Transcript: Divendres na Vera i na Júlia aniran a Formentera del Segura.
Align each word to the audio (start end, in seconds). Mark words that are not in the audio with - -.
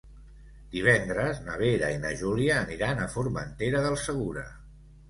Divendres 0.75 1.43
na 1.49 1.59
Vera 1.65 1.91
i 1.99 2.01
na 2.07 2.15
Júlia 2.25 2.59
aniran 2.63 3.05
a 3.05 3.09
Formentera 3.19 3.89
del 3.89 4.05
Segura. 4.09 4.51